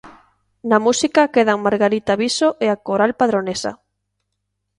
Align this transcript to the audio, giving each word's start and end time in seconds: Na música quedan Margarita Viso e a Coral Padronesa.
Na 0.69 0.77
música 0.85 1.31
quedan 1.35 1.63
Margarita 1.65 2.13
Viso 2.21 2.49
e 2.65 2.67
a 2.69 2.77
Coral 2.87 3.11
Padronesa. 3.19 3.71